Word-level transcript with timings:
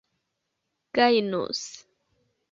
gajnus 0.95 1.63